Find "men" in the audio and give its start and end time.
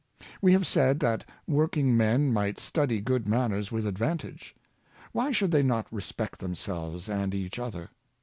1.95-2.33